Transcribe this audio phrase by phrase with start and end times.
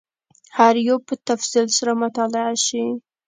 [0.57, 2.83] هر یو به په تفصیل سره مطالعه شي.